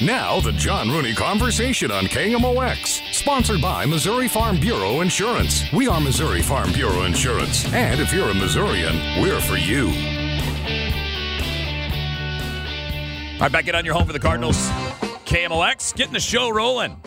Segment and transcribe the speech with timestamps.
[0.00, 5.70] Now, the John Rooney Conversation on KMOX, sponsored by Missouri Farm Bureau Insurance.
[5.70, 9.88] We are Missouri Farm Bureau Insurance, and if you're a Missourian, we're for you.
[13.34, 14.56] All right, back in on your home for the Cardinals.
[15.26, 16.98] KMOX, getting the show rolling.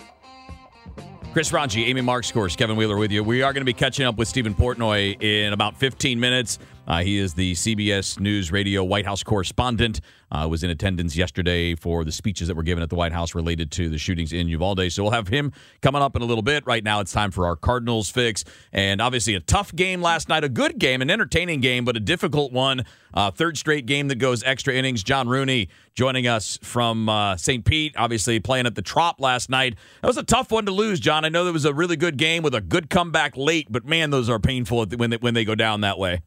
[1.34, 3.24] Chris Ranji, Amy Marks, course, Kevin Wheeler with you.
[3.24, 6.60] We are going to be catching up with Steven Portnoy in about 15 minutes.
[6.88, 10.02] Uh, he is the CBS News Radio White House correspondent.
[10.32, 13.36] Uh, was in attendance yesterday for the speeches that were given at the White House
[13.36, 14.92] related to the shootings in Uvalde.
[14.92, 16.66] So we'll have him coming up in a little bit.
[16.66, 18.44] Right now, it's time for our Cardinals fix.
[18.74, 22.00] And obviously, a tough game last night, a good game, an entertaining game, but a
[22.00, 22.84] difficult one.
[23.14, 25.04] Uh, third straight game that goes extra innings.
[25.04, 27.64] John Rooney joining us from uh, St.
[27.64, 29.76] Pete, obviously playing at the Trop last night.
[30.02, 31.24] That was a tough one to lose, John.
[31.24, 34.10] I know there was a really good game with a good comeback late, but man,
[34.10, 36.22] those are painful when they, when they go down that way.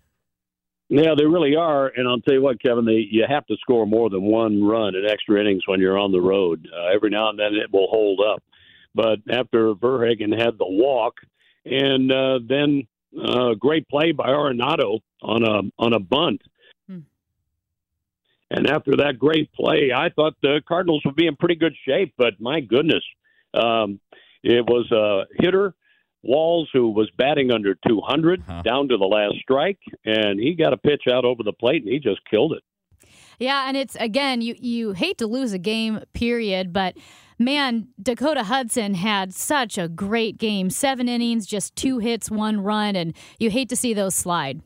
[0.89, 1.89] Yeah, they really are.
[1.89, 4.95] And I'll tell you what, Kevin, they, you have to score more than one run
[4.95, 6.67] in extra innings when you're on the road.
[6.75, 8.43] Uh, every now and then it will hold up.
[8.95, 11.15] But after Verhagen had the walk,
[11.67, 16.41] and uh, then a uh, great play by Arenado on a on a bunt.
[16.89, 17.01] Hmm.
[18.51, 22.15] And after that great play, I thought the Cardinals would be in pretty good shape.
[22.17, 23.05] But my goodness,
[23.55, 24.01] um,
[24.43, 25.75] it was a hitter
[26.23, 28.63] Walls, who was batting under 200, huh.
[28.63, 31.93] down to the last strike, and he got a pitch out over the plate, and
[31.93, 32.63] he just killed it.
[33.39, 36.97] Yeah, and it's again, you you hate to lose a game, period, but
[37.39, 40.71] man, Dakota Hudson had such a great game.
[40.71, 44.61] Seven innings, just two hits, one run, and you hate to see those slide.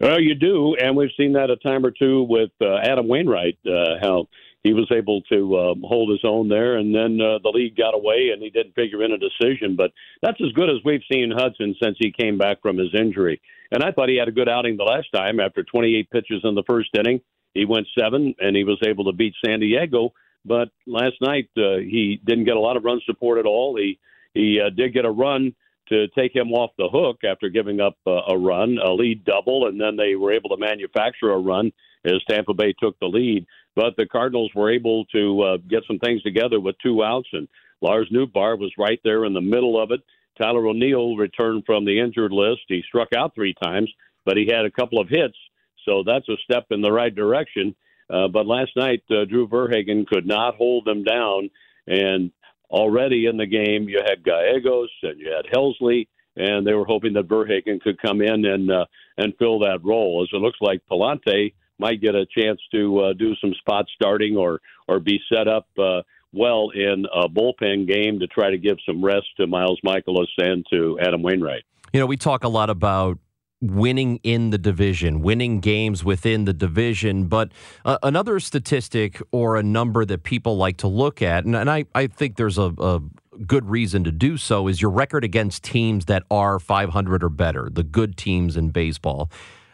[0.00, 3.58] Well, you do, and we've seen that a time or two with uh, Adam Wainwright.
[3.66, 4.28] Uh, how
[4.68, 7.94] he was able to um, hold his own there, and then uh, the league got
[7.94, 9.76] away, and he didn't figure in a decision.
[9.76, 13.40] But that's as good as we've seen Hudson since he came back from his injury.
[13.72, 15.40] And I thought he had a good outing the last time.
[15.40, 17.22] After 28 pitches in the first inning,
[17.54, 20.12] he went seven, and he was able to beat San Diego.
[20.44, 23.76] But last night uh, he didn't get a lot of run support at all.
[23.76, 23.98] He
[24.34, 25.54] he uh, did get a run
[25.88, 29.66] to take him off the hook after giving up uh, a run, a lead double,
[29.66, 31.72] and then they were able to manufacture a run
[32.04, 33.46] as Tampa Bay took the lead.
[33.78, 37.46] But the Cardinals were able to uh, get some things together with two outs, and
[37.80, 40.00] Lars Nootbaar was right there in the middle of it.
[40.36, 42.62] Tyler O'Neill returned from the injured list.
[42.66, 43.88] He struck out three times,
[44.24, 45.36] but he had a couple of hits,
[45.84, 47.76] so that's a step in the right direction.
[48.10, 51.48] Uh, but last night, uh, Drew Verhagen could not hold them down,
[51.86, 52.32] and
[52.70, 57.12] already in the game, you had Gallegos and you had Helsley, and they were hoping
[57.12, 58.86] that Verhagen could come in and uh,
[59.18, 60.24] and fill that role.
[60.24, 64.36] As it looks like Pallante might get a chance to uh, do some spot starting
[64.36, 66.02] or or be set up uh,
[66.32, 70.64] well in a bullpen game to try to give some rest to Miles Mikolas and
[70.72, 71.62] to Adam Wainwright.
[71.92, 73.18] You know, we talk a lot about
[73.60, 77.26] winning in the division, winning games within the division.
[77.26, 77.50] But
[77.84, 81.84] uh, another statistic or a number that people like to look at, and, and I,
[81.94, 83.00] I think there's a, a
[83.46, 87.68] good reason to do so, is your record against teams that are 500 or better,
[87.70, 89.30] the good teams in baseball.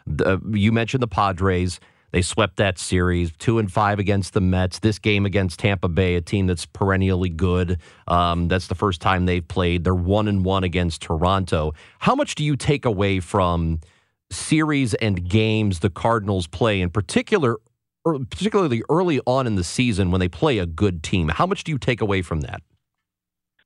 [0.07, 1.79] The, you mentioned the Padres.
[2.11, 4.79] They swept that series, two and five against the Mets.
[4.79, 7.79] This game against Tampa Bay, a team that's perennially good.
[8.07, 9.83] Um, that's the first time they've played.
[9.83, 11.73] They're one and one against Toronto.
[11.99, 13.81] How much do you take away from
[14.31, 17.57] series and games the Cardinals play, in particular,
[18.03, 21.29] particularly early on in the season when they play a good team?
[21.29, 22.61] How much do you take away from that?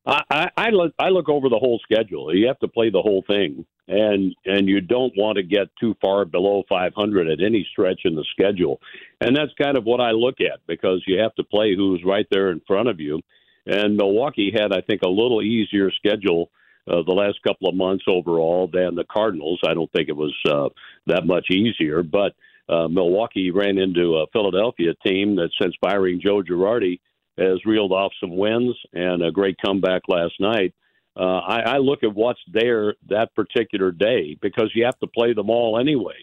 [0.06, 2.34] I, I look I look over the whole schedule.
[2.34, 5.96] You have to play the whole thing, and and you don't want to get too
[6.02, 8.80] far below 500 at any stretch in the schedule,
[9.22, 12.28] and that's kind of what I look at because you have to play who's right
[12.32, 13.22] there in front of you.
[13.66, 16.50] And Milwaukee had, I think, a little easier schedule
[16.88, 19.60] uh, the last couple of months overall than the Cardinals.
[19.68, 20.70] I don't think it was uh,
[21.06, 22.34] that much easier, but
[22.68, 27.00] uh, Milwaukee ran into a Philadelphia team that, since firing Joe Girardi,
[27.40, 30.74] has reeled off some wins and a great comeback last night.
[31.16, 35.34] Uh, I, I look at what's there that particular day because you have to play
[35.34, 36.16] them all anyway.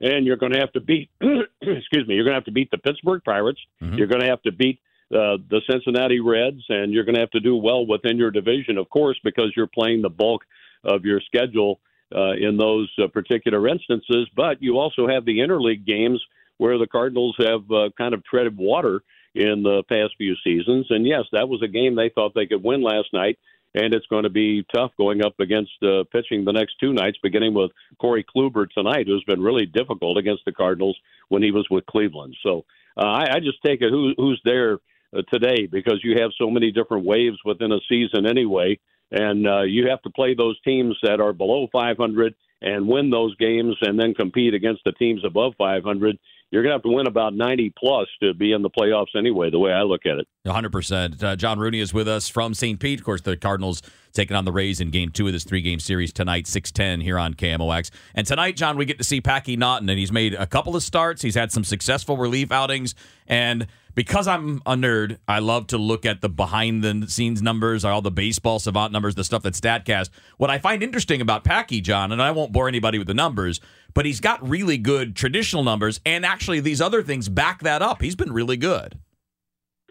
[0.00, 2.70] And you're going to have to beat, excuse me, you're going to have to beat
[2.70, 3.60] the Pittsburgh Pirates.
[3.82, 3.96] Mm-hmm.
[3.96, 4.80] You're going to have to beat
[5.12, 8.78] uh, the Cincinnati Reds, and you're going to have to do well within your division,
[8.78, 10.42] of course, because you're playing the bulk
[10.84, 11.80] of your schedule
[12.14, 14.28] uh, in those uh, particular instances.
[14.34, 16.22] But you also have the interleague games
[16.56, 19.02] where the Cardinals have uh, kind of treaded water
[19.34, 20.86] in the past few seasons.
[20.90, 23.38] And yes, that was a game they thought they could win last night.
[23.72, 27.18] And it's going to be tough going up against uh, pitching the next two nights,
[27.22, 30.98] beginning with Corey Kluber tonight, who's been really difficult against the Cardinals
[31.28, 32.36] when he was with Cleveland.
[32.42, 32.64] So
[32.96, 34.78] uh, I, I just take it who, who's there
[35.16, 38.78] uh, today because you have so many different waves within a season anyway,
[39.12, 43.34] and uh, you have to play those teams that are below 500 and win those
[43.36, 46.18] games, and then compete against the teams above 500
[46.50, 49.50] you're going to have to win about 90 plus to be in the playoffs anyway,
[49.50, 50.26] the way I look at it.
[50.46, 51.22] 100%.
[51.22, 52.80] Uh, John Rooney is with us from St.
[52.80, 52.98] Pete.
[52.98, 53.82] Of course, the Cardinals
[54.12, 57.18] taking on the Rays in game two of this three game series tonight, 610 here
[57.18, 57.90] on KMOX.
[58.14, 60.82] And tonight, John, we get to see Packy Naughton, and he's made a couple of
[60.82, 61.22] starts.
[61.22, 62.96] He's had some successful relief outings.
[63.28, 67.84] And because I'm a nerd, I love to look at the behind the scenes numbers,
[67.84, 70.10] all the baseball savant numbers, the stuff that StatCast.
[70.36, 73.60] What I find interesting about Packy, John, and I won't bore anybody with the numbers,
[73.94, 78.02] but he's got really good traditional numbers, and actually these other things back that up.
[78.02, 78.98] He's been really good.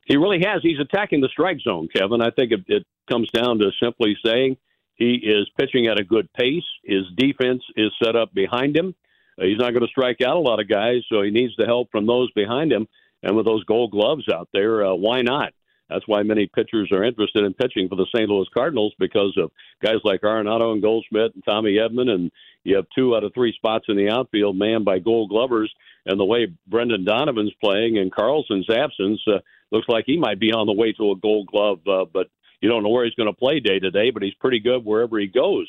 [0.05, 0.61] He really has.
[0.63, 2.21] He's attacking the strike zone, Kevin.
[2.21, 4.57] I think it, it comes down to simply saying
[4.95, 6.63] he is pitching at a good pace.
[6.83, 8.95] His defense is set up behind him.
[9.39, 11.65] Uh, he's not going to strike out a lot of guys, so he needs the
[11.65, 12.87] help from those behind him.
[13.21, 15.53] And with those gold gloves out there, uh, why not?
[15.89, 18.29] That's why many pitchers are interested in pitching for the St.
[18.29, 19.51] Louis Cardinals because of
[19.83, 22.09] guys like Arenado and Goldschmidt and Tommy Edman.
[22.09, 22.31] And
[22.63, 25.73] you have two out of three spots in the outfield manned by gold glovers.
[26.05, 29.39] And the way Brendan Donovan's playing in Carlson's absence, uh,
[29.71, 31.79] looks like he might be on the way to a gold glove.
[31.87, 32.27] Uh, but
[32.61, 34.85] you don't know where he's going to play day to day, but he's pretty good
[34.85, 35.67] wherever he goes.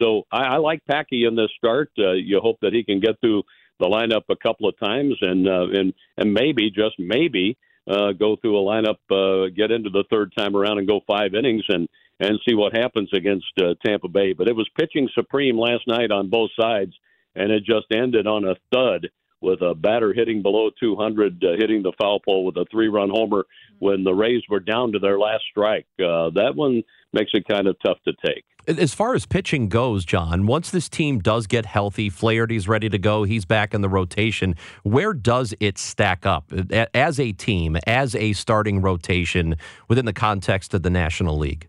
[0.00, 1.90] So I, I like Packy in this start.
[1.98, 3.42] Uh, you hope that he can get through
[3.78, 7.56] the lineup a couple of times and uh, and and maybe just maybe
[7.88, 11.34] uh, go through a lineup, uh, get into the third time around, and go five
[11.34, 11.88] innings and
[12.18, 14.32] and see what happens against uh, Tampa Bay.
[14.32, 16.92] But it was pitching supreme last night on both sides,
[17.34, 19.08] and it just ended on a thud
[19.42, 23.44] with a batter hitting below 200, uh, hitting the foul pole with a three-run homer
[23.80, 25.86] when the Rays were down to their last strike.
[25.98, 28.44] Uh, that one makes it kind of tough to take.
[28.66, 32.98] As far as pitching goes, John, once this team does get healthy, Flaherty's ready to
[32.98, 34.56] go, he's back in the rotation.
[34.82, 36.52] Where does it stack up
[36.92, 39.54] as a team, as a starting rotation
[39.88, 41.68] within the context of the National League?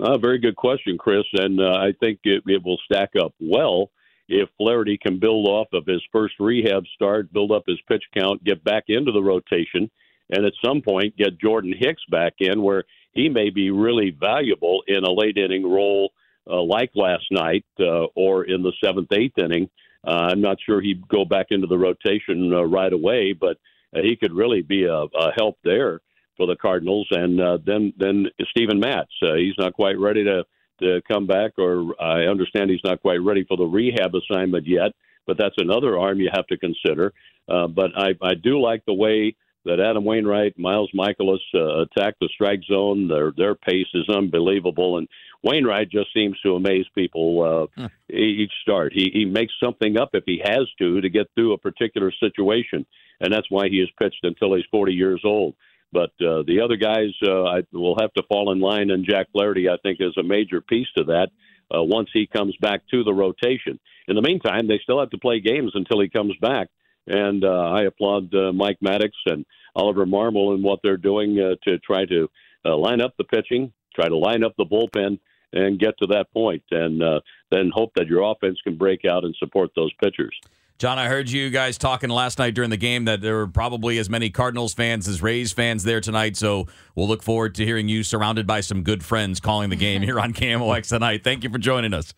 [0.00, 1.24] Uh, very good question, Chris.
[1.32, 3.90] And uh, I think it, it will stack up well
[4.28, 8.42] if Flaherty can build off of his first rehab start, build up his pitch count,
[8.44, 9.90] get back into the rotation,
[10.30, 12.84] and at some point get Jordan Hicks back in where
[13.14, 16.12] he may be really valuable in a late inning role
[16.48, 19.70] uh, like last night uh, or in the seventh, eighth inning.
[20.06, 23.56] Uh, I'm not sure he'd go back into the rotation uh, right away, but
[23.96, 26.00] uh, he could really be a, a help there
[26.36, 27.06] for the Cardinals.
[27.10, 30.44] And uh, then then Steven Matz, uh, he's not quite ready to
[30.82, 34.92] to come back, or I understand he's not quite ready for the rehab assignment yet.
[35.26, 37.14] But that's another arm you have to consider.
[37.48, 42.14] Uh, but I I do like the way that Adam Wainwright, Miles Mikolas uh, attack
[42.20, 43.08] the strike zone.
[43.08, 45.08] Their their pace is unbelievable, and
[45.42, 47.88] Wainwright just seems to amaze people uh, huh.
[48.14, 48.92] each start.
[48.94, 52.86] He he makes something up if he has to to get through a particular situation,
[53.20, 55.54] and that's why he has pitched until he's 40 years old.
[55.92, 59.28] But uh, the other guys uh, I will have to fall in line, and Jack
[59.32, 61.28] Flaherty, I think, is a major piece to that.
[61.74, 63.80] Uh, once he comes back to the rotation.
[64.06, 66.68] In the meantime, they still have to play games until he comes back
[67.06, 69.44] and uh, I applaud uh, Mike Maddux and
[69.76, 72.28] Oliver Marmol and what they're doing uh, to try to
[72.64, 75.18] uh, line up the pitching, try to line up the bullpen,
[75.52, 79.24] and get to that point, and uh, then hope that your offense can break out
[79.24, 80.34] and support those pitchers.
[80.78, 83.96] John, I heard you guys talking last night during the game that there were probably
[83.98, 86.36] as many Cardinals fans as Rays fans there tonight.
[86.36, 90.02] So we'll look forward to hearing you surrounded by some good friends calling the game
[90.02, 91.22] here on KMOX tonight.
[91.22, 92.12] Thank you for joining us.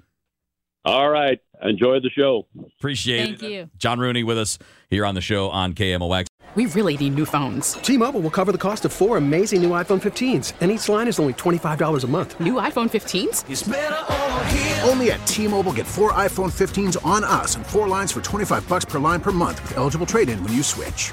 [0.86, 1.40] All right.
[1.62, 2.46] Enjoy the show.
[2.78, 3.26] Appreciate it.
[3.26, 3.50] Thank it.
[3.50, 3.70] you.
[3.76, 4.56] John Rooney with us
[4.88, 6.26] here on the show on KMOX.
[6.54, 7.72] We really need new phones.
[7.74, 11.08] T Mobile will cover the cost of four amazing new iPhone 15s, and each line
[11.08, 12.38] is only $25 a month.
[12.40, 14.88] New iPhone 15s?
[14.88, 18.66] Only at T Mobile get four iPhone 15s on us and four lines for 25
[18.68, 21.12] bucks per line per month with eligible trade in when you switch.